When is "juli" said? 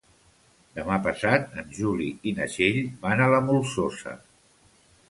1.81-2.09